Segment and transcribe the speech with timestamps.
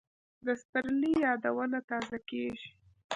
[0.45, 2.69] د سپرلي یادونه تازه کېږي